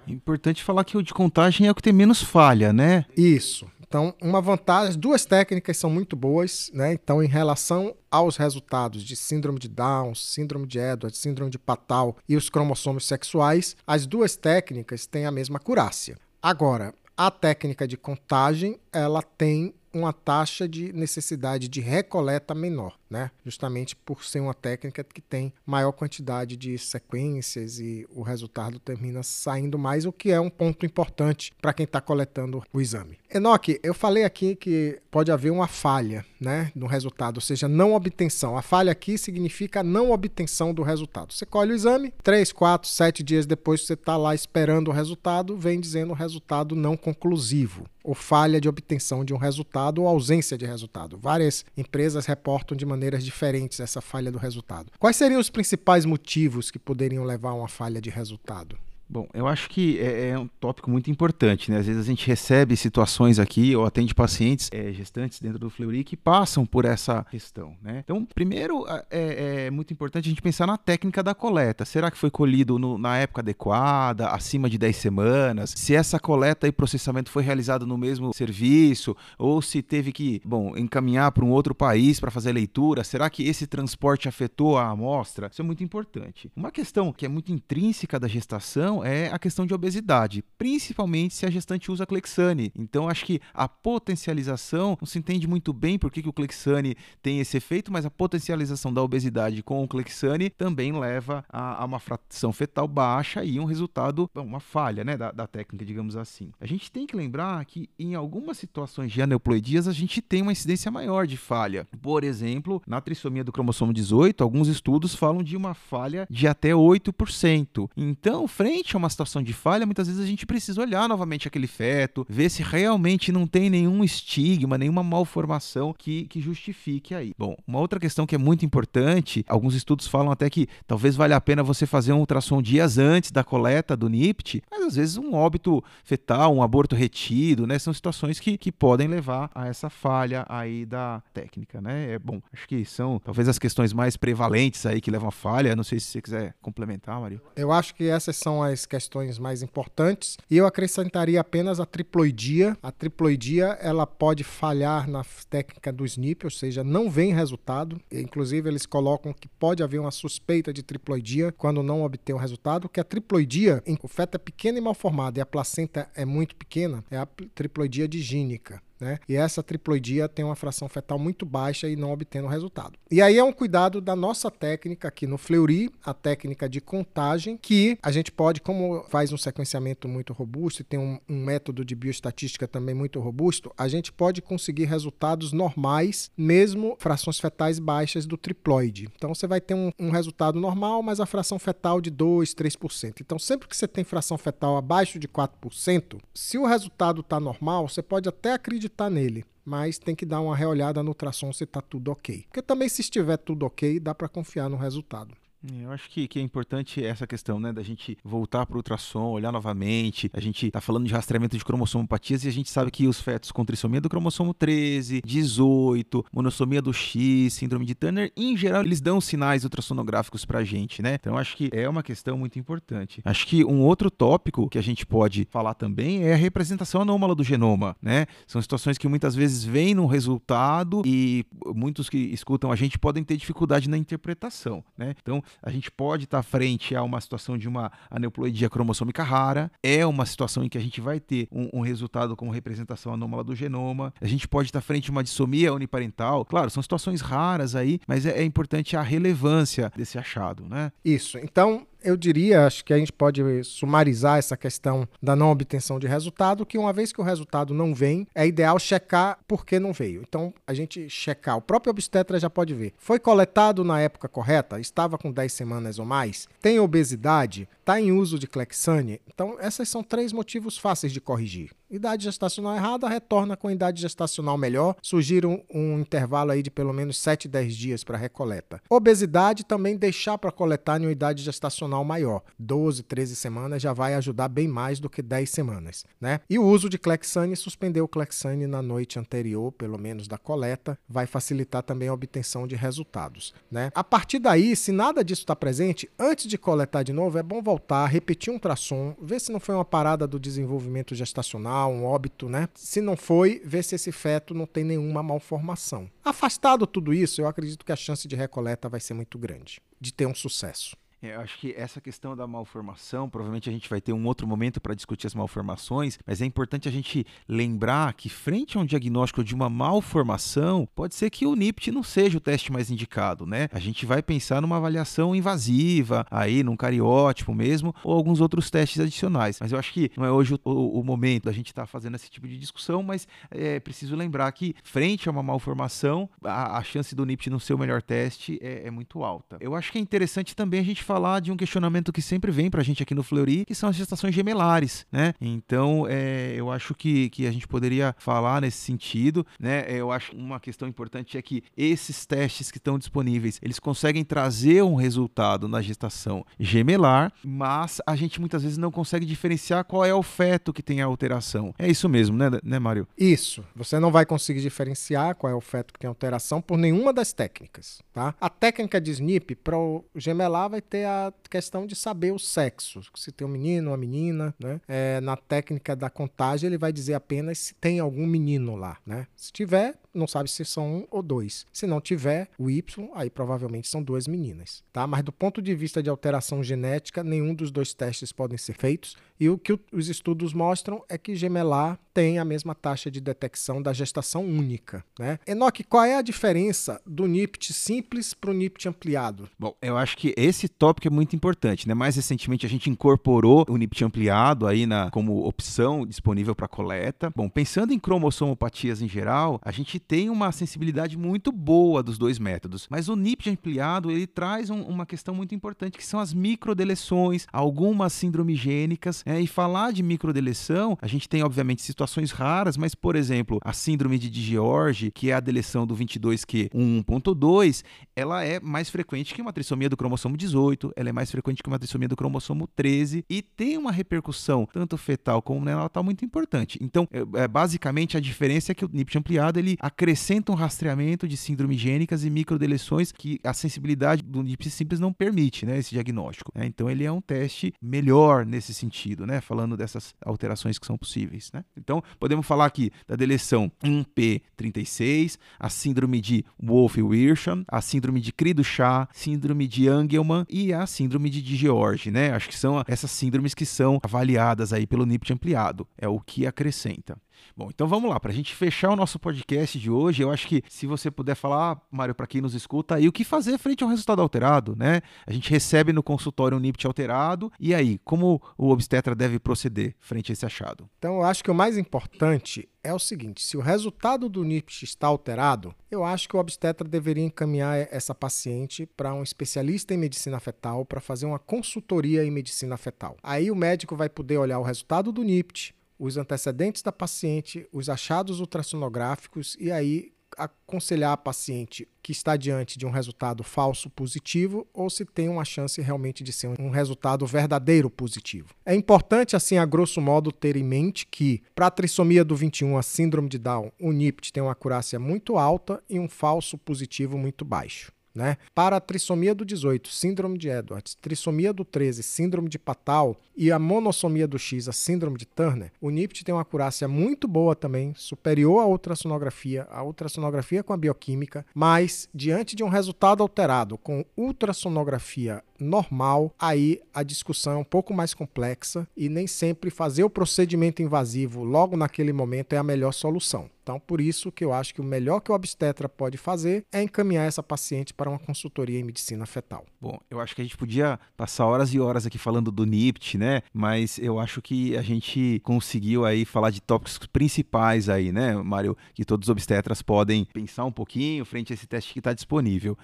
Importante 0.07 0.63
falar 0.63 0.85
que 0.85 0.97
o 0.97 1.03
de 1.03 1.15
contagem 1.15 1.67
é 1.67 1.71
o 1.71 1.75
que 1.75 1.83
tem 1.83 1.93
menos 1.93 2.23
falha, 2.23 2.73
né? 2.73 3.05
Isso. 3.17 3.67
Então, 3.93 4.15
uma 4.23 4.41
vantagem, 4.41 4.89
as 4.89 4.97
duas 4.97 5.27
técnicas 5.27 5.77
são 5.77 5.91
muito 5.91 6.17
boas, 6.17 6.71
né? 6.73 6.95
Então, 6.95 7.23
em 7.23 7.27
relação 7.27 7.95
aos 8.11 8.39
resultados 8.39 9.03
de 9.03 9.15
síndrome 9.15 9.59
de 9.59 9.69
Down, 9.69 10.15
síndrome 10.15 10.67
de 10.67 10.79
Edwards, 10.79 11.21
síndrome 11.21 11.51
de 11.51 11.59
Patal 11.59 12.17
e 12.27 12.35
os 12.35 12.49
cromossomos 12.49 13.07
sexuais, 13.07 13.77
as 13.87 14.07
duas 14.07 14.35
técnicas 14.35 15.07
têm 15.07 15.27
a 15.27 15.31
mesma 15.31 15.59
acurácia. 15.59 16.17
Agora, 16.43 16.95
a 17.15 17.31
técnica 17.31 17.87
de 17.87 17.99
contagem, 17.99 18.81
ela 18.91 19.21
tem 19.21 19.75
uma 19.93 20.13
taxa 20.13 20.69
de 20.69 20.93
necessidade 20.93 21.69
de 21.69 21.81
recoleta 21.81 22.55
menor 22.55 22.97
né? 23.13 23.31
Justamente 23.45 23.95
por 23.95 24.25
ser 24.25 24.41
uma 24.41 24.55
técnica 24.55 25.05
que 25.05 25.21
tem 25.21 25.53
maior 25.67 25.93
quantidade 25.93 26.57
de 26.57 26.79
sequências 26.79 27.79
e 27.79 28.07
o 28.11 28.23
resultado 28.23 28.79
termina 28.79 29.23
saindo 29.23 29.79
mais, 29.79 30.07
o 30.07 30.13
que 30.13 30.31
é 30.31 30.41
um 30.41 30.49
ponto 30.49 30.87
importante 30.87 31.53
para 31.61 31.75
quem 31.75 31.85
está 31.85 32.01
coletando 32.01 32.63
o 32.73 32.81
exame. 32.81 33.19
Enoque, 33.33 33.79
eu 33.83 33.93
falei 33.93 34.25
aqui 34.25 34.57
que 34.57 34.99
pode 35.11 35.31
haver 35.31 35.51
uma 35.51 35.69
falha, 35.69 36.25
né, 36.41 36.73
no 36.75 36.87
resultado, 36.87 37.37
ou 37.37 37.43
seja, 37.43 37.69
não 37.69 37.93
obtenção. 37.93 38.57
A 38.57 38.63
falha 38.63 38.91
aqui 38.91 39.19
significa 39.19 39.83
não 39.83 40.11
obtenção 40.11 40.73
do 40.73 40.83
resultado. 40.83 41.35
Você 41.35 41.45
colhe 41.45 41.73
o 41.73 41.77
exame, 41.77 42.15
3, 42.23 42.51
4, 42.51 42.89
7 42.89 43.23
dias 43.23 43.45
depois 43.45 43.85
você 43.85 43.93
está 43.93 44.17
lá 44.17 44.35
esperando 44.35 44.89
o 44.89 44.93
resultado, 44.93 45.59
vem 45.59 45.79
dizendo 45.79 46.15
resultado 46.15 46.75
não 46.75 46.97
conclusivo 46.97 47.85
ou 48.03 48.15
falha 48.15 48.61
de 48.61 48.69
obtenção 48.69 49.25
de 49.25 49.33
um 49.33 49.37
resultado 49.37 49.82
ou 50.01 50.09
ausência 50.09 50.57
de 50.57 50.67
resultado. 50.67 51.19
Várias 51.19 51.65
empresas 51.77 52.27
reportam 52.27 52.77
de 52.77 52.87
maneira 52.87 53.03
maneiras 53.03 53.25
diferentes 53.25 53.81
essa 53.81 54.01
falha 54.01 54.31
do 54.31 54.39
resultado. 54.39 54.93
Quais 54.99 55.17
seriam 55.17 55.41
os 55.41 55.51
principais 55.51 56.05
motivos 56.05 56.71
que 56.71 56.79
poderiam 56.79 57.25
levar 57.25 57.51
a 57.51 57.55
uma 57.55 57.69
falha 57.69 58.01
de 58.01 58.11
resultado? 58.11 58.79
Bom, 59.13 59.29
eu 59.35 59.47
acho 59.47 59.69
que 59.69 60.01
é, 60.01 60.31
é, 60.31 60.39
um 60.39 60.49
tópico 60.49 60.91
muito 60.91 61.11
importante, 61.11 61.71
né? 61.71 61.77
Às 61.77 61.87
vezes 61.87 62.01
a 62.01 62.09
gente 62.09 62.27
recebe 62.27 62.75
situações 62.79 63.39
aqui 63.39 63.77
ou 63.77 63.85
atende 63.85 64.15
pacientes 64.15 64.71
é, 64.73 64.91
gestantes 64.91 65.39
dentro 65.39 65.59
do 65.59 65.69
Fleury 65.69 66.03
que 66.03 66.17
passam 66.17 66.65
por 66.65 66.87
essa 66.87 67.23
questão, 67.25 67.77
né? 67.83 68.01
Então, 68.03 68.27
primeiro 68.35 68.87
é, 69.11 69.67
é, 69.67 69.71
muito 69.71 69.93
importante 69.93 70.29
a 70.29 70.31
gente 70.31 70.41
pensar 70.41 70.67
na 70.67 70.79
técnica 70.79 71.23
da 71.23 71.35
coleta. 71.35 71.85
Será 71.85 72.11
que 72.11 72.17
foi 72.17 72.31
colhido 72.31 72.79
no, 72.79 72.97
na 72.97 73.19
época 73.19 73.43
adequada, 73.43 74.29
acima 74.29 74.71
de 74.71 74.79
10 74.79 74.97
semanas? 74.97 75.75
Se 75.77 75.95
essa 75.95 76.19
coleta 76.19 76.67
e 76.67 76.73
processamento 76.73 77.31
foi 77.31 77.43
realizado 77.43 77.87
no 77.87 77.99
mesmo 77.99 78.33
serviço 78.33 79.15
ou 79.39 79.61
se 79.61 79.83
teve 79.83 80.11
que, 80.11 80.41
bom, 80.43 80.75
encaminhar 80.75 81.33
para 81.33 81.45
um 81.45 81.51
outro 81.51 81.75
país 81.75 82.19
para 82.19 82.31
fazer 82.31 82.53
leitura? 82.53 83.05
Será 83.05 83.29
que 83.29 83.47
esse 83.47 83.67
transporte 83.67 84.27
afetou 84.27 84.79
a 84.79 84.89
amostra? 84.89 85.51
Isso 85.53 85.61
é 85.61 85.65
muito 85.65 85.85
importante. 85.85 86.51
Uma 86.57 86.71
questão 86.71 87.13
que 87.13 87.27
é 87.27 87.29
muito 87.29 87.53
intrínseca 87.53 88.19
da 88.19 88.27
gestação 88.27 89.02
é 89.05 89.29
a 89.33 89.39
questão 89.39 89.67
de 89.67 89.75
obesidade, 89.75 90.45
principalmente 90.57 91.35
se 91.35 91.47
a 91.47 91.51
gestante 91.51 91.91
usa 91.91 92.07
Clexane. 92.07 92.73
Então, 92.77 93.09
acho 93.09 93.25
que 93.25 93.41
a 93.53 93.69
potencialização, 93.69 94.97
não 95.01 95.07
se 95.07 95.19
entende 95.19 95.47
muito 95.47 95.73
bem 95.73 95.99
por 95.99 96.11
que, 96.11 96.23
que 96.23 96.29
o 96.29 96.33
Clexane 96.33 96.97
tem 97.23 97.41
esse 97.41 97.57
efeito, 97.57 97.93
mas 97.93 98.07
a 98.07 98.11
potencialização 98.11 98.93
da 98.93 99.03
obesidade 99.03 99.63
com 99.63 99.83
o 99.83 99.89
Clexane 99.89 100.51
também 100.51 100.93
leva 100.93 101.45
a, 101.49 101.83
a 101.83 101.85
uma 101.85 101.99
fração 101.99 102.53
fetal 102.53 102.87
baixa 102.87 103.45
e 103.45 103.59
um 103.59 103.65
resultado, 103.65 104.31
uma 104.35 104.61
falha 104.61 105.05
né, 105.05 105.17
da, 105.17 105.33
da 105.33 105.47
técnica, 105.47 105.85
digamos 105.85 106.17
assim. 106.17 106.51
A 106.61 106.67
gente 106.67 106.91
tem 106.91 107.07
que 107.07 107.17
lembrar 107.17 107.65
que 107.65 107.89
em 107.99 108.15
algumas 108.15 108.57
situações 108.57 109.13
de 109.13 109.23
aneuploidias 109.23 109.89
a 109.89 109.93
gente 109.93 110.21
tem 110.21 110.43
uma 110.43 110.53
incidência 110.53 110.91
maior 110.91 111.27
de 111.27 111.37
falha. 111.37 111.87
Por 112.01 112.25
exemplo, 112.25 112.83
na 112.87 113.01
trissomia 113.01 113.45
do 113.45 113.53
cromossomo 113.53 113.93
18, 113.93 114.43
alguns 114.43 114.69
estudos 114.69 115.15
falam 115.15 115.43
de 115.43 115.57
uma 115.57 115.75
falha 115.75 116.27
de 116.31 116.47
até 116.47 116.71
8%. 116.71 117.89
Então, 117.97 118.47
frente 118.49 118.82
realmente 118.83 118.97
é 118.97 118.99
uma 118.99 119.09
situação 119.09 119.43
de 119.43 119.53
falha, 119.53 119.87
muitas 119.87 120.09
vezes 120.09 120.23
a 120.23 120.27
gente 120.27 120.45
precisa 120.45 120.81
olhar 120.81 121.09
novamente 121.09 121.47
aquele 121.47 121.67
feto, 121.67 122.27
ver 122.29 122.51
se 122.51 122.63
realmente 122.63 123.31
não 123.31 123.47
tem 123.47 123.71
nenhum 123.71 124.03
estigma, 124.03 124.77
nenhuma 124.77 125.03
malformação 125.03 125.95
que, 125.97 126.25
que 126.25 126.41
justifique 126.41 127.15
aí. 127.15 127.33
Bom, 127.39 127.57
uma 127.67 127.79
outra 127.79 128.01
questão 128.01 128.27
que 128.27 128.35
é 128.35 128.39
muito 128.39 128.65
importante, 128.65 129.45
alguns 129.49 129.75
estudos 129.75 130.07
falam 130.07 130.33
até 130.33 130.51
que 130.51 130.67
talvez 130.87 131.17
valha 131.17 131.37
a 131.37 131.41
pena 131.41 131.63
você 131.63 131.87
fazer 131.87 132.13
um 132.13 132.19
ultrassom 132.19 132.61
dias 132.61 132.99
antes 132.99 133.31
da 133.31 133.45
coleta 133.45 133.97
do 133.97 134.09
NIPT, 134.09 134.63
mas 134.71 134.83
às 134.83 134.97
vezes 134.97 135.17
um 135.17 135.35
óbito 135.35 135.83
fetal, 136.05 136.55
um 136.55 136.63
aborto 136.63 136.97
retido, 136.97 137.67
né, 137.67 137.79
são 137.79 137.93
situações 137.93 138.41
que, 138.41 138.59
que 138.59 138.73
podem 138.73 139.07
levar 139.07 139.51
a 139.55 139.69
essa 139.69 139.89
falha 139.89 140.45
aí 140.49 140.85
da 140.85 141.23
técnica, 141.33 141.81
né? 141.81 142.13
É 142.13 142.19
bom, 142.19 142.41
acho 142.53 142.67
que 142.67 142.85
são 142.85 143.19
talvez 143.19 143.49
as 143.49 143.59
questões 143.59 143.93
mais 143.93 144.17
prevalentes 144.17 144.85
aí 144.87 145.01
que 145.01 145.11
levam 145.11 145.29
a 145.29 145.33
falha. 145.33 145.77
Não 145.77 145.85
sei 145.85 146.01
se 146.01 146.07
você 146.07 146.23
quiser 146.23 146.55
complementar, 146.61 147.21
Mario. 147.21 147.41
Eu 147.55 147.71
acho 147.71 147.95
que 147.95 148.09
essas 148.09 148.37
são 148.37 148.63
as 148.63 148.72
questões 148.87 149.39
mais 149.39 149.63
importantes. 149.63 150.37
E 150.51 150.57
eu 150.57 150.67
acrescentaria 150.67 151.41
apenas 151.41 151.79
a 151.79 151.87
triploidia. 151.87 152.77
A 152.83 152.91
triploidia 152.91 153.79
ela 153.81 154.07
pode 154.07 154.45
falhar 154.45 155.09
na 155.09 155.25
técnica 155.49 155.93
do 155.93 156.05
SNP, 156.05 156.47
ou 156.47 156.51
seja, 156.51 156.83
não 156.83 157.11
vem 157.11 157.33
resultado. 157.33 158.01
Inclusive, 158.11 158.69
eles 158.69 158.87
colocam 158.87 159.33
que 159.33 159.49
pode 159.49 159.83
haver 159.83 159.99
uma 159.99 160.11
suspeita 160.11 160.73
de 160.73 160.83
triploidia 160.83 161.53
quando 161.53 161.83
não 161.83 162.03
obter 162.03 162.33
o 162.33 162.39
resultado, 162.39 162.89
que 162.89 163.01
a 163.01 163.05
triploidia, 163.05 163.83
o 164.03 164.09
feto 164.09 164.35
é 164.35 164.39
pequeno 164.39 164.79
e 164.79 164.81
mal 164.81 164.95
formado 164.95 165.39
e 165.39 165.41
a 165.41 165.47
placenta 165.47 166.09
é 166.15 166.25
muito 166.25 166.57
pequena, 166.57 167.05
é 167.11 167.17
a 167.17 167.29
triploidia 167.55 168.09
digínica 168.09 168.83
né? 169.03 169.19
E 169.29 169.35
essa 169.35 169.63
triploidia 169.63 170.29
tem 170.29 170.45
uma 170.45 170.55
fração 170.55 170.89
fetal 170.89 171.19
muito 171.19 171.45
baixa 171.45 171.89
e 171.89 171.97
não 171.97 172.13
obtendo 172.13 172.47
resultado. 172.47 172.99
E 173.11 173.21
aí 173.21 173.37
é 173.37 173.45
um 173.45 173.53
cuidado 173.53 174.01
da 174.01 174.15
nossa 174.15 174.51
técnica 174.51 175.09
aqui 175.09 175.27
no 175.27 175.37
Fleury, 175.37 175.91
a 176.05 176.15
técnica 176.15 176.69
de 176.69 176.81
contagem, 176.81 177.59
que 177.61 177.99
a 178.03 178.13
gente 178.13 178.31
pode, 178.31 178.61
como 178.61 179.05
faz 179.09 179.33
um 179.33 179.37
sequenciamento 179.37 180.09
muito 180.09 180.33
robusto 180.33 180.81
e 180.81 180.85
tem 180.85 180.99
um, 180.99 181.19
um 181.29 181.45
método 181.45 181.85
de 181.85 181.95
bioestatística 181.95 182.69
também 182.69 182.95
muito 182.95 183.19
robusto, 183.19 183.73
a 183.77 183.89
gente 183.89 184.13
pode 184.13 184.41
conseguir 184.41 184.85
resultados 184.85 185.53
normais, 185.53 186.31
mesmo 186.37 186.97
frações 186.99 187.41
fetais 187.41 187.79
baixas 187.79 188.25
do 188.25 188.37
triploide. 188.37 189.09
Então 189.17 189.35
você 189.35 189.47
vai 189.47 189.61
ter 189.61 189.75
um, 189.75 189.91
um 189.99 190.11
resultado 190.11 190.61
normal, 190.61 191.03
mas 191.03 191.19
a 191.19 191.27
fração 191.27 191.59
fetal 191.59 192.01
de 192.01 192.11
2, 192.11 192.55
3%. 192.55 193.21
Então 193.21 193.39
sempre 193.39 193.67
que 193.67 193.77
você 193.77 193.89
tem 193.89 194.05
fração 194.05 194.39
fetal 194.39 194.77
abaixo 194.77 195.19
de 195.19 195.27
4%, 195.27 196.21
se 196.33 196.57
o 196.57 196.67
resultado 196.67 197.21
está 197.21 197.41
normal, 197.41 197.89
você 197.89 198.03
pode 198.03 198.29
até 198.29 198.53
acreditar 198.53 198.92
acreditar 198.93 199.11
nele, 199.11 199.45
mas 199.65 199.99
tem 199.99 200.15
que 200.15 200.27
dar 200.27 200.41
uma 200.41 200.57
reolhada 200.57 201.03
no 201.03 201.11
ultrassom 201.11 201.53
se 201.53 201.65
está 201.65 201.81
tudo 201.81 202.13
ok. 202.13 202.45
Porque 202.47 202.63
também 202.63 202.89
se 202.89 203.01
estiver 203.01 203.39
tudo 203.39 203.67
ok, 203.67 203.99
dá 203.99 204.15
para 204.15 204.29
confiar 204.29 204.69
no 204.69 204.77
resultado. 204.77 205.35
Eu 205.81 205.93
acho 205.93 206.11
que, 206.11 206.27
que 206.27 206.39
é 206.39 206.43
importante 206.43 207.05
essa 207.05 207.27
questão, 207.27 207.61
né, 207.61 207.73
da 207.73 207.83
gente 207.83 208.19
voltar 208.25 208.67
para 208.67 208.75
o 208.75 208.79
ultrassom, 208.79 209.31
olhar 209.31 209.53
novamente. 209.53 210.29
A 210.33 210.41
gente 210.41 210.67
está 210.67 210.81
falando 210.81 211.07
de 211.07 211.13
rastreamento 211.13 211.57
de 211.57 211.65
cromossomopatias 211.65 212.45
e 212.45 212.49
a 212.49 212.53
gente 212.53 212.69
sabe 212.71 212.91
que 212.91 213.07
os 213.07 213.21
fetos 213.21 213.53
com 213.53 213.65
trissomia 213.65 214.01
do 214.01 214.09
cromossomo 214.09 214.53
13, 214.53 215.23
18, 215.25 216.25
monossomia 216.33 216.83
do 216.83 216.93
X, 216.93 217.55
síndrome 217.55 217.85
de 217.85 217.95
Turner, 217.95 218.33
em 218.37 218.57
geral, 218.57 218.83
eles 218.83 219.01
dão 219.01 219.21
sinais 219.21 219.63
ultrassonográficos 219.63 220.45
para 220.45 220.61
a 220.61 220.65
gente, 220.65 221.01
né? 221.01 221.15
Então, 221.15 221.37
acho 221.37 221.57
que 221.57 221.71
é 221.73 221.89
uma 221.89 222.03
questão 222.03 222.37
muito 222.37 222.59
importante. 222.59 223.21
Acho 223.25 223.47
que 223.47 223.65
um 223.65 223.83
outro 223.83 224.11
tópico 224.11 224.69
que 224.69 224.79
a 224.79 224.83
gente 224.83 225.07
pode 225.07 225.47
falar 225.51 225.75
também 225.75 226.25
é 226.25 226.33
a 226.33 226.37
representação 226.37 227.03
anômala 227.03 227.35
do 227.35 227.45
genoma, 227.45 227.97
né? 228.03 228.27
São 228.47 228.61
situações 228.61 228.99
que 228.99 229.07
muitas 229.07 229.35
vezes 229.35 229.63
vêm 229.63 229.95
no 229.95 230.07
resultado 230.07 231.03
e 231.07 231.45
muitos 231.75 232.09
que 232.09 232.19
escutam 232.19 232.73
a 232.73 232.77
gente 232.77 232.99
podem 232.99 233.23
ter 233.23 233.37
dificuldade 233.37 233.89
na 233.89 233.97
interpretação, 233.97 234.85
né? 234.97 235.15
Então, 235.23 235.43
a 235.63 235.71
gente 235.71 235.91
pode 235.91 236.25
estar 236.25 236.43
frente 236.43 236.95
a 236.95 237.03
uma 237.03 237.21
situação 237.21 237.59
de 237.59 237.69
uma 237.69 237.91
aneuploidia 238.11 238.71
cromossômica 238.71 239.23
rara, 239.23 239.71
é 239.83 240.07
uma 240.07 240.27
situação 240.27 240.65
em 240.65 240.69
que 240.69 240.79
a 240.79 240.81
gente 240.81 241.01
vai 241.01 241.19
ter 241.21 241.49
um, 241.51 241.69
um 241.73 241.81
resultado 241.81 242.37
com 242.37 242.49
representação 242.51 243.13
anômala 243.13 243.45
do 243.45 243.55
genoma, 243.55 244.13
a 244.21 244.27
gente 244.27 244.47
pode 244.47 244.69
estar 244.69 244.81
frente 244.81 245.11
a 245.11 245.13
uma 245.13 245.23
dissomia 245.23 245.73
uniparental, 245.73 246.45
claro, 246.45 246.71
são 246.71 246.83
situações 246.83 247.21
raras 247.21 247.75
aí, 247.75 248.01
mas 248.07 248.27
é, 248.27 248.39
é 248.41 248.45
importante 248.45 248.97
a 248.97 249.03
relevância 249.03 249.93
desse 249.97 250.19
achado, 250.19 250.65
né? 250.69 250.93
Isso. 251.05 251.39
Então, 251.39 251.87
eu 252.05 252.17
diria, 252.17 252.67
acho 252.67 252.85
que 252.85 252.93
a 252.93 252.99
gente 252.99 253.13
pode 253.13 253.43
sumarizar 253.65 254.39
essa 254.39 254.57
questão 254.57 255.09
da 255.23 255.35
não 255.37 255.51
obtenção 255.51 255.99
de 255.99 256.07
resultado, 256.07 256.67
que 256.67 256.79
uma 256.79 256.93
vez 256.93 257.13
que 257.13 257.21
o 257.21 257.25
resultado 257.25 257.75
não 257.75 257.95
vem, 257.95 258.27
é 258.35 258.47
ideal 258.47 258.79
checar 258.79 259.39
por 259.47 259.65
que 259.65 259.79
não 259.79 259.93
veio. 259.93 260.23
Então, 260.27 260.53
a 260.67 260.75
gente 260.75 261.09
checar, 261.09 261.57
o 261.57 261.63
próprio 261.63 261.91
obstetra 261.91 262.39
já 262.39 262.51
pode 262.51 262.75
ver. 262.75 262.93
Foi 262.99 263.19
coletado 263.19 263.85
na 263.85 264.01
época 264.01 264.29
correta? 264.29 264.81
Estava 264.81 265.19
com 265.19 265.33
10 265.33 265.53
semanas 265.53 265.99
ou 265.99 266.05
mais? 266.05 266.49
Tem 266.61 266.79
obesidade? 266.79 267.69
Está 267.81 268.01
em 268.01 268.13
uso 268.13 268.39
de 268.39 268.47
Clexane? 268.47 269.21
Então, 269.27 269.57
esses 269.61 269.89
são 269.89 270.03
três 270.03 270.33
motivos 270.33 270.79
fáceis 270.79 271.13
de 271.13 271.21
corrigir. 271.21 271.71
Idade 271.93 272.25
gestacional 272.25 272.75
errada, 272.75 273.07
retorna 273.07 273.55
com 273.55 273.71
idade 273.71 274.01
gestacional 274.01 274.57
melhor. 274.57 274.97
Surgir 275.03 275.45
um, 275.45 275.63
um 275.71 276.01
intervalo 276.01 276.51
aí 276.51 276.63
de 276.63 276.71
pelo 276.71 276.91
menos 276.91 277.19
7, 277.19 277.47
10 277.47 277.77
dias 277.77 278.03
para 278.03 278.17
recoleta. 278.17 278.81
Obesidade 278.89 279.63
também 279.63 279.95
deixar 279.95 280.39
para 280.39 280.51
coletar 280.51 280.99
em 280.99 281.05
uma 281.05 281.13
idade 281.13 281.43
gestacional 281.43 282.03
maior. 282.03 282.41
12, 282.59 283.03
13 283.03 283.37
semanas 283.37 283.83
já 283.83 283.93
vai 283.93 284.15
ajudar 284.15 284.49
bem 284.49 284.67
mais 284.67 285.01
do 285.01 285.11
que 285.11 285.21
10 285.21 285.51
semanas, 285.51 286.07
né? 286.19 286.41
E 286.49 286.59
o 286.59 286.65
uso 286.65 286.89
de 286.89 286.97
Clexane, 286.97 287.55
suspender 287.55 288.01
o 288.01 288.09
Clexane 288.09 288.67
na 288.67 288.81
noite 288.81 289.19
anterior, 289.19 289.71
pelo 289.71 289.99
menos 289.99 290.27
da 290.27 290.39
coleta, 290.39 290.99
vai 291.07 291.27
facilitar 291.27 291.83
também 291.83 292.09
a 292.09 292.15
obtenção 292.15 292.67
de 292.67 292.75
resultados, 292.75 293.53
né? 293.71 293.91
A 293.95 294.03
partir 294.03 294.39
daí, 294.39 294.75
se 294.75 294.93
nada 294.93 295.23
disso 295.23 295.43
está 295.43 295.55
presente, 295.55 296.09
antes 296.19 296.47
de 296.47 296.57
coletar 296.57 297.03
de 297.03 297.13
novo, 297.13 297.37
é 297.37 297.43
bom 297.43 297.61
voltar, 297.61 298.07
repetir 298.07 298.51
um 298.51 298.55
ultrassom, 298.55 299.15
ver 299.21 299.43
se 299.43 299.53
não 299.53 299.61
foi 299.61 299.75
uma 299.75 299.85
parada 299.85 300.27
do 300.27 300.41
desenvolvimento 300.41 301.15
gestacional 301.15 301.82
um 301.87 302.05
óbito, 302.05 302.49
né? 302.49 302.69
Se 302.75 303.01
não 303.01 303.17
foi, 303.17 303.61
ver 303.65 303.83
se 303.83 303.95
esse 303.95 304.13
feto 304.13 304.55
não 304.55 304.67
tem 304.67 304.85
nenhuma 304.85 305.23
malformação. 305.23 306.11
Afastado 306.25 306.87
tudo 306.87 307.13
isso, 307.13 307.41
eu 307.41 307.47
acredito 307.47 307.85
que 307.85 307.93
a 307.93 307.97
chance 307.97 308.27
de 308.27 308.37
recoleta 308.37 308.89
vai 308.89 309.01
ser 309.01 309.15
muito 309.15 309.39
grande, 309.39 309.81
de 310.01 310.13
ter 310.13 310.27
um 310.27 310.35
sucesso. 310.35 310.97
É, 311.23 311.37
eu 311.37 311.41
acho 311.41 311.57
que 311.59 311.73
essa 311.77 312.01
questão 312.01 312.35
da 312.35 312.47
malformação, 312.49 313.31
provavelmente 313.31 313.71
a 313.71 313.73
gente 313.73 313.89
vai 313.89 314.01
ter 314.01 314.13
um 314.13 314.27
outro 314.27 314.45
momento 314.45 314.81
para 314.81 314.93
discutir 314.93 315.29
as 315.29 315.35
malformações, 315.35 316.19
mas 316.27 316.43
é 316.43 316.45
importante 316.45 316.89
a 316.89 316.93
gente 316.93 317.25
lembrar 317.49 318.13
que, 318.15 318.29
frente 318.29 318.77
a 318.77 318.81
um 318.81 318.85
diagnóstico 318.85 319.45
de 319.45 319.55
uma 319.55 319.71
malformação, 319.71 320.89
pode 320.97 321.15
ser 321.15 321.31
que 321.31 321.47
o 321.47 321.55
NIPT 321.55 321.93
não 321.93 322.03
seja 322.03 322.39
o 322.39 322.41
teste 322.41 322.73
mais 322.73 322.91
indicado, 322.91 323.47
né? 323.47 323.69
A 323.73 323.79
gente 323.79 324.05
vai 324.05 324.21
pensar 324.21 324.61
numa 324.61 324.77
avaliação 324.79 325.35
invasiva, 325.35 326.27
aí, 326.29 326.65
num 326.65 326.77
cariótipo 326.77 327.55
mesmo, 327.55 327.95
ou 328.03 328.15
alguns 328.15 328.41
outros 328.41 328.69
testes 328.69 329.01
adicionais. 329.01 329.59
Mas 329.61 329.71
eu 329.71 329.79
acho 329.79 329.93
que 329.93 330.11
não 330.17 330.25
é 330.25 330.33
hoje 330.33 330.59
o, 330.65 331.01
o, 331.01 331.05
momento 331.05 331.45
da 331.45 331.53
gente 331.53 331.69
estar 331.69 331.83
tá 331.83 331.87
fazendo 331.87 332.17
esse 332.17 332.29
tipo 332.29 332.49
de 332.49 332.59
discussão, 332.59 333.03
mas 333.03 333.29
é 333.51 333.79
preciso 333.79 334.17
lembrar 334.17 334.51
que, 334.51 334.75
frente 334.83 335.29
a 335.29 335.33
uma 335.33 335.43
malformação, 335.43 336.29
a, 336.43 336.79
a 336.79 336.83
chance 336.83 337.15
do 337.15 337.25
NIPT 337.25 337.49
não 337.49 337.61
ser 337.61 337.75
o 337.75 337.79
melhor 337.79 338.03
teste 338.03 338.59
é, 338.61 338.89
é 338.89 338.91
muito 338.91 339.23
alta. 339.23 339.57
Eu 339.61 339.77
acho 339.77 339.93
que 339.93 339.99
é 339.99 340.01
interessante 340.01 340.57
também 340.57 340.81
a 340.81 340.85
gente 340.85 341.05
falar 341.13 341.41
de 341.41 341.53
um 341.53 341.57
questionamento 341.59 342.11
que 342.11 342.23
sempre 342.23 342.51
vem 342.51 342.71
para 342.71 342.81
a 342.81 342.85
gente 342.85 343.03
aqui 343.03 343.15
no 343.15 343.23
Fleury, 343.23 343.67
que 343.67 343.75
são 343.75 343.87
as 343.87 343.97
gestações 343.97 344.35
gemelares, 344.35 345.05
né? 345.13 345.35
Então, 345.39 346.07
é, 346.09 346.55
eu 346.57 346.71
acho 346.71 346.95
que, 346.95 347.29
que 347.29 347.47
a 347.47 347.53
gente 347.53 347.69
poderia 347.69 348.15
falar 348.19 348.63
nesse 348.63 348.79
sentido, 348.79 349.47
né? 349.61 349.85
Eu 349.89 350.11
acho 350.11 350.35
uma 350.35 350.59
questão 350.59 350.89
importante 350.89 351.37
é 351.37 351.43
que 351.43 351.63
esses 351.77 352.25
testes 352.25 352.71
que 352.71 352.79
estão 352.79 352.99
disponíveis, 352.99 353.61
eles 353.61 353.79
conseguem 353.79 354.25
trazer 354.25 354.83
um 354.83 354.95
resultado 354.95 355.69
na 355.69 355.83
gestação 355.83 356.47
gemelar, 356.59 357.31
mas 357.45 358.01
a 358.07 358.17
gente 358.17 358.41
muitas 358.41 358.63
vezes 358.63 358.79
não 358.79 358.91
consegue 358.91 359.27
diferenciar 359.27 359.85
qual 359.85 360.07
é 360.07 360.15
o 360.15 360.23
feto 360.23 360.73
que 360.73 360.83
tem 360.83 361.03
a 361.03 361.05
alteração. 361.05 361.75
É 361.79 361.91
isso 361.91 362.09
mesmo, 362.09 362.39
né, 362.39 362.49
né 362.65 362.79
Mário? 362.79 363.07
Isso. 363.19 363.63
Você 363.77 363.99
não 363.99 364.11
vai 364.11 364.25
conseguir 364.25 364.63
diferenciar 364.63 365.35
qual 365.35 365.53
é 365.53 365.55
o 365.55 365.61
feto 365.61 365.93
que 365.93 366.01
tem 366.01 366.09
alteração 366.09 366.63
por 366.63 366.79
nenhuma 366.79 367.13
das 367.13 367.35
técnicas, 367.35 368.01
tá? 368.15 368.35
A 368.41 368.49
técnica 368.49 368.99
de 368.99 369.11
SNP 369.11 369.57
para 369.57 369.77
o 369.77 370.03
gemelar 370.17 370.71
vai 370.71 370.81
ter 370.81 371.02
a 371.05 371.33
questão 371.51 371.87
de 371.87 371.95
saber 371.95 372.33
o 372.33 372.39
sexo, 372.39 373.01
se 373.15 373.33
tem 373.33 373.47
um 373.47 373.51
menino 373.51 373.89
ou 373.89 373.93
uma 373.93 373.99
menina, 373.99 374.55
né? 374.59 374.81
É, 374.89 375.21
na 375.21 375.37
técnica 375.37 375.95
da 375.95 376.11
contagem, 376.11 376.69
ele 376.69 376.79
vai 376.79 376.93
dizer 376.93 377.15
apenas 377.15 377.59
se 377.59 377.75
tem 377.75 378.01
algum 378.01 378.27
menino 378.27 378.77
lá, 378.77 378.99
né? 379.07 379.27
Se 379.37 379.53
tiver, 379.53 379.99
não 380.15 380.27
sabe 380.27 380.51
se 380.51 380.65
são 380.65 380.99
um 380.99 381.07
ou 381.11 381.23
dois. 381.23 381.67
Se 381.73 381.87
não 381.87 382.01
tiver 382.01 382.49
o 382.59 382.71
Y, 382.71 383.11
aí 383.15 383.31
provavelmente 383.31 383.89
são 383.89 384.03
duas 384.03 384.27
meninas, 384.27 384.83
tá? 384.93 385.07
Mas 385.07 385.23
do 385.23 385.33
ponto 385.33 385.63
de 385.63 385.75
vista 385.75 386.03
de 386.03 386.11
alteração 386.11 386.63
genética, 386.63 387.23
nenhum 387.23 387.55
dos 387.55 387.71
dois 387.71 387.95
testes 387.95 388.33
podem 388.33 388.59
ser 388.59 388.75
feitos. 388.75 389.17
E 389.39 389.49
o 389.49 389.59
que 389.59 389.77
os 389.93 390.09
estudos 390.09 390.53
mostram 390.53 391.05
é 391.09 391.19
que 391.19 391.35
gemelar 391.35 391.99
tem 392.15 392.39
a 392.39 392.45
mesma 392.45 392.75
taxa 392.75 393.11
de 393.11 393.21
detecção 393.21 393.81
da 393.81 393.93
gestação 393.93 394.45
única, 394.45 395.05
né? 395.19 395.39
Enoque, 395.47 395.83
qual 395.83 396.05
é 396.05 396.17
a 396.17 396.23
diferença 396.23 397.01
do 397.07 397.27
NIPT 397.27 397.73
simples 397.73 398.35
para 398.35 398.51
o 398.51 398.55
NIPT 398.55 398.89
ampliado? 398.89 399.49
Bom, 399.59 399.75
eu 399.81 399.97
acho 399.97 400.17
que 400.17 400.35
esse 400.37 400.69
tópico 400.69 400.92
é 401.07 401.11
muito 401.11 401.37
importante, 401.37 401.89
né? 401.89 401.95
Mais 401.95 402.17
recentemente 402.17 402.67
a 402.67 402.69
gente 402.69 402.91
incorporou 402.91 403.65
o 403.69 403.77
NIPT 403.77 404.05
ampliado 404.05 404.67
aí 404.67 404.87
na 404.87 405.11
como 405.11 405.47
opção 405.47 406.07
disponível 406.07 406.55
para 406.55 406.69
coleta. 406.69 407.33
Bom, 407.35 407.49
pensando 407.49 407.93
em 407.93 407.99
cromossomopatias 407.99 409.03
em 409.03 409.09
geral, 409.09 409.61
a 409.65 409.71
gente 409.71 409.99
tem 409.99 410.31
uma 410.31 410.51
sensibilidade 410.53 411.17
muito 411.17 411.53
boa 411.53 412.03
dos 412.03 412.19
dois 412.19 412.39
métodos, 412.39 412.87
mas 412.91 413.09
o 413.09 413.17
NIPT 413.17 413.51
ampliado 413.51 414.11
ele 414.11 414.27
traz 414.27 414.71
um, 414.71 414.83
uma 414.83 415.07
questão 415.07 415.35
muito 415.35 415.55
importante 415.55 415.99
que 415.99 416.05
são 416.05 416.21
as 416.21 416.33
microdeleções, 416.33 417.47
algumas 417.53 418.13
síndromes 418.13 418.59
gênicas, 418.59 419.23
né? 419.27 419.41
e 419.41 419.47
falar 419.47 419.93
de 419.93 420.03
microdeleção, 420.03 420.97
a 421.01 421.07
gente 421.07 421.29
tem 421.29 421.43
obviamente 421.43 421.83
situações 421.83 422.31
raras, 422.31 422.77
mas 422.77 422.95
por 422.95 423.17
exemplo, 423.17 423.59
a 423.65 423.73
síndrome 423.73 424.19
de 424.19 424.43
George, 424.43 425.11
que 425.11 425.31
é 425.31 425.35
a 425.35 425.41
deleção 425.41 425.87
do 425.87 425.97
22q 425.97 426.71
1.2, 426.71 427.85
ela 428.15 428.45
é 428.45 428.61
mais 428.61 428.91
frequente 428.91 429.35
que 429.35 429.43
uma 429.43 429.53
trissomia 429.53 429.89
do 429.89 429.97
cromossomo 429.97 430.37
18, 430.37 430.72
ela 430.97 431.09
é 431.09 431.13
mais 431.13 431.31
frequente 431.31 431.63
que 431.63 431.69
uma 431.69 431.79
trissomia 431.79 432.09
do 432.09 432.17
cromossomo 432.17 432.67
13 432.67 433.25
e 433.29 433.43
tem 433.43 433.77
uma 433.77 433.93
repercussão 433.93 434.69
tanto 434.73 434.97
fetal 434.97 435.43
como 435.43 435.65
neonatal 435.65 436.03
muito 436.03 436.25
importante. 436.25 436.79
Então, 436.81 437.09
é, 437.13 437.43
é, 437.43 437.49
basicamente 437.49 438.17
a 438.17 438.21
diferença 438.21 438.73
é 438.73 438.75
que 438.75 438.85
o 438.85 438.91
NIPT 438.93 439.19
ampliado 439.19 439.59
ele 439.59 439.77
acrescenta 439.81 440.53
um 440.53 440.55
rastreamento 440.55 441.27
de 441.27 441.37
síndromes 441.37 441.79
gênicas 441.79 442.25
e 442.25 442.31
microdeleções 442.31 443.13
que 443.13 443.41
a 443.43 443.53
sensibilidade 443.53 444.23
do 444.23 444.43
NIPT 444.43 444.71
simples 444.71 445.01
não 445.01 445.13
permite, 445.13 445.67
né, 445.67 445.79
esse 445.79 445.91
diagnóstico. 445.91 446.53
Né? 446.55 446.67
Então, 446.67 446.91
ele 446.91 447.05
é 447.05 447.13
um 447.13 447.21
teste 447.21 447.73
melhor 447.81 448.45
nesse 448.47 448.75
sentido, 448.75 449.27
né, 449.27 449.41
falando 449.41 449.77
dessas 449.77 450.15
alterações 450.25 450.79
que 450.79 450.87
são 450.87 450.97
possíveis. 450.97 451.51
Né? 451.53 451.65
Então, 451.77 452.03
podemos 452.19 452.47
falar 452.47 452.67
aqui 452.67 452.91
da 453.07 453.17
deleção 453.17 453.71
1P36, 453.85 455.39
a 455.59 455.69
síndrome 455.69 456.21
de 456.21 456.45
Wolff-Wierschan, 456.63 457.65
a 457.69 457.81
síndrome 457.81 458.21
de 458.21 458.33
Cri-du-Chat, 458.33 459.09
síndrome 459.13 459.67
de 459.67 459.89
Angelman 459.89 460.45
e 460.49 460.62
a 460.71 460.87
síndrome 460.87 461.31
de 461.31 461.57
George, 461.57 462.11
né? 462.11 462.33
Acho 462.33 462.49
que 462.49 462.57
são 462.57 462.85
essas 462.87 463.11
síndromes 463.11 463.55
que 463.55 463.65
são 463.65 463.99
avaliadas 464.03 464.73
aí 464.73 464.87
pelo 464.87 465.07
NIPT 465.07 465.33
ampliado. 465.33 465.89
É 465.97 466.07
o 466.07 466.21
que 466.21 466.47
acrescenta. 466.47 467.17
Bom, 467.57 467.69
então 467.69 467.87
vamos 467.87 468.11
lá, 468.11 468.19
para 468.19 468.31
a 468.31 468.35
gente 468.35 468.55
fechar 468.55 468.91
o 468.91 468.97
nosso 468.97 469.19
podcast 469.19 469.79
de 469.79 469.91
hoje, 469.91 470.23
eu 470.23 470.31
acho 470.31 470.47
que 470.47 470.63
se 470.69 470.87
você 470.87 471.11
puder 471.11 471.35
falar, 471.35 471.81
Mário, 471.91 472.15
para 472.15 472.27
quem 472.27 472.41
nos 472.41 472.55
escuta, 472.55 472.95
aí 472.97 473.09
o 473.09 473.13
que 473.13 473.25
fazer 473.25 473.59
frente 473.59 473.83
ao 473.83 473.91
resultado 473.91 474.23
alterado, 474.23 474.75
né? 474.77 475.01
A 475.27 475.33
gente 475.33 475.51
recebe 475.51 475.93
no 475.93 476.03
consultório 476.03 476.57
um 476.57 476.61
NIPT 476.61 476.87
alterado, 476.87 477.53
e 477.59 477.75
aí, 477.75 477.99
como 478.05 478.41
o 478.57 478.71
obstetra 478.71 479.15
deve 479.15 479.39
proceder 479.39 479.95
frente 479.99 480.31
a 480.31 480.35
esse 480.35 480.47
achado? 480.47 480.89
Então, 480.99 481.17
eu 481.17 481.23
acho 481.25 481.43
que 481.43 481.51
o 481.51 481.55
mais 481.55 481.77
importante 481.79 482.69
é 482.83 482.93
o 482.93 482.99
seguinte: 482.99 483.43
se 483.43 483.57
o 483.57 483.61
resultado 483.61 484.29
do 484.29 484.45
NIPT 484.45 484.85
está 484.85 485.07
alterado, 485.07 485.75
eu 485.91 486.05
acho 486.05 486.29
que 486.29 486.37
o 486.37 486.41
obstetra 486.41 486.89
deveria 486.89 487.25
encaminhar 487.25 487.79
essa 487.91 488.15
paciente 488.15 488.87
para 488.87 489.15
um 489.15 489.23
especialista 489.23 489.95
em 489.95 489.99
medicina 489.99 490.41
fetal 490.41 490.85
para 490.85 491.01
fazer 491.01 491.27
uma 491.27 491.39
consultoria 491.39 492.25
em 492.25 492.31
medicina 492.31 492.77
fetal. 492.77 493.17
Aí 493.23 493.51
o 493.51 493.57
médico 493.57 493.97
vai 493.97 494.09
poder 494.09 494.39
olhar 494.39 494.59
o 494.59 494.63
resultado 494.63 495.13
do 495.13 495.23
NIPT, 495.23 495.75
os 495.99 496.17
antecedentes 496.17 496.83
da 496.83 496.93
paciente, 496.93 497.67
os 497.73 497.89
achados 497.89 498.41
ultrassonográficos 498.41 499.57
e 499.61 499.71
aí 499.71 500.13
aconselhar 500.37 501.13
a 501.13 501.17
paciente 501.17 501.89
que 502.03 502.13
está 502.13 502.37
diante 502.37 502.79
de 502.79 502.87
um 502.87 502.91
resultado 502.91 503.43
falso 503.43 503.91
positivo 503.91 504.67
ou 504.73 504.89
se 504.89 505.05
tem 505.05 505.29
uma 505.29 505.45
chance 505.45 505.81
realmente 505.81 506.25
de 506.25 506.33
ser 506.33 506.49
um 506.61 506.71
resultado 506.71 507.27
verdadeiro 507.27 507.91
positivo. 507.91 508.55
É 508.65 508.75
importante, 508.75 509.37
assim, 509.37 509.59
a 509.59 509.65
grosso 509.65 510.01
modo, 510.01 510.33
ter 510.33 510.57
em 510.57 510.65
mente 510.65 511.07
que, 511.07 511.43
para 511.55 511.67
a 511.67 511.71
trissomia 511.71 512.25
do 512.25 512.35
21, 512.35 512.77
a 512.77 512.83
síndrome 512.83 513.29
de 513.29 513.39
Down, 513.39 513.71
o 513.81 513.93
NIPT 513.93 514.33
tem 514.33 514.43
uma 514.43 514.53
acurácia 514.53 514.99
muito 514.99 515.37
alta 515.37 515.83
e 515.89 515.99
um 515.99 516.09
falso 516.09 516.57
positivo 516.59 517.19
muito 517.19 517.45
baixo. 517.45 517.93
Né? 518.15 518.37
Para 518.55 518.77
a 518.77 518.81
trissomia 518.81 519.35
do 519.35 519.45
18, 519.45 519.89
síndrome 519.89 520.37
de 520.37 520.49
Edwards, 520.49 520.95
trissomia 520.95 521.53
do 521.53 521.65
13, 521.65 522.03
síndrome 522.03 522.49
de 522.49 522.59
Patal 522.59 523.17
e 523.35 523.51
a 523.51 523.59
monossomia 523.59 524.29
do 524.29 524.39
X, 524.39 524.69
a 524.69 524.73
síndrome 524.73 525.17
de 525.17 525.25
Turner, 525.25 525.73
o 525.81 525.89
NIPT 525.89 526.25
tem 526.25 526.35
uma 526.35 526.43
acurácia 526.43 526.87
muito 526.87 527.27
boa 527.27 527.57
também, 527.57 527.95
superior 527.97 528.61
à 528.61 528.67
ultrassonografia, 528.67 529.67
a 529.71 529.83
ultrassonografia 529.83 530.63
com 530.63 530.75
a 530.75 530.77
bioquímica, 530.77 531.47
mas 531.55 532.09
diante 532.15 532.55
de 532.55 532.63
um 532.63 532.69
resultado 532.69 533.23
alterado 533.23 533.79
com 533.79 534.05
ultrassonografia 534.15 535.43
normal, 535.63 536.35
aí 536.39 536.81
a 536.93 537.03
discussão 537.03 537.55
é 537.55 537.57
um 537.57 537.65
pouco 537.65 537.95
mais 537.95 538.15
complexa 538.15 538.87
e 538.97 539.09
nem 539.09 539.27
sempre 539.27 539.71
fazer 539.71 540.05
o 540.05 540.11
procedimento 540.11 540.83
invasivo 540.83 541.45
logo 541.45 541.77
naquele 541.77 542.13
momento 542.13 542.53
é 542.53 542.59
a 542.59 542.63
melhor 542.63 542.93
solução. 542.93 543.51
Então, 543.63 543.79
por 543.79 544.01
isso 544.01 544.33
que 544.33 544.45
eu 544.45 544.53
acho 544.53 544.75
que 544.75 544.81
o 544.81 544.85
melhor 544.85 545.21
que 545.21 545.31
o 545.31 545.35
obstetra 545.35 545.89
pode 545.89 546.19
fazer 546.19 546.65
é 546.73 546.83
encaminhar 546.83 547.27
essa 547.27 547.43
paciente 547.43 547.95
para 547.95 548.11
uma 548.11 548.19
consultoria 548.19 548.79
em 548.79 548.83
medicina 548.83 549.25
fetal. 549.25 549.65
Bom, 549.81 550.01
eu 550.11 550.21
acho 550.21 550.35
que 550.35 550.41
a 550.41 550.45
gente 550.45 550.57
podia 550.57 550.99
passar 551.17 551.47
horas 551.47 551.73
e 551.73 551.79
horas 551.79 552.05
aqui 552.05 552.19
falando 552.19 552.51
do 552.51 552.67
NIPT, 552.67 553.19
né? 553.19 553.43
Mas 553.55 553.99
eu 553.99 554.19
acho 554.19 554.43
que 554.43 554.77
a 554.77 554.83
gente 554.83 555.41
conseguiu 555.45 556.05
aí 556.05 556.25
falar 556.25 556.51
de 556.51 556.61
tópicos 556.61 556.99
principais 557.07 557.89
aí, 557.89 558.11
né, 558.11 558.35
Mário? 558.35 558.77
Que 558.95 559.05
todos 559.05 559.29
os 559.29 559.31
obstetras 559.31 559.81
podem 559.81 560.25
pensar 560.25 560.65
um 560.65 560.73
pouquinho 560.73 561.25
frente 561.25 561.53
a 561.53 561.55
esse 561.55 561.67
teste 561.67 561.93
que 561.93 562.01
está 562.01 562.13
disponível. 562.13 562.77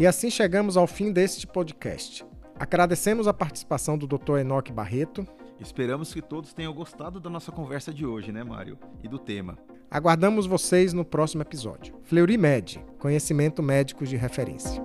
E 0.00 0.06
assim 0.06 0.30
chegamos 0.30 0.78
ao 0.78 0.86
fim 0.86 1.12
deste 1.12 1.46
podcast. 1.46 2.24
Agradecemos 2.58 3.28
a 3.28 3.34
participação 3.34 3.98
do 3.98 4.06
Dr. 4.06 4.38
Enoque 4.38 4.72
Barreto. 4.72 5.26
Esperamos 5.60 6.14
que 6.14 6.22
todos 6.22 6.54
tenham 6.54 6.72
gostado 6.72 7.20
da 7.20 7.28
nossa 7.28 7.52
conversa 7.52 7.92
de 7.92 8.06
hoje, 8.06 8.32
né, 8.32 8.42
Mário? 8.42 8.78
E 9.04 9.08
do 9.08 9.18
tema. 9.18 9.58
Aguardamos 9.90 10.46
vocês 10.46 10.94
no 10.94 11.04
próximo 11.04 11.42
episódio. 11.42 11.94
Fleury 12.04 12.38
Med, 12.38 12.82
conhecimento 12.98 13.62
médico 13.62 14.06
de 14.06 14.16
referência. 14.16 14.82